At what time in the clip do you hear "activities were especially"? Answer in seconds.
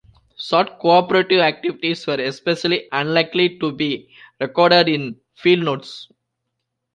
1.41-2.87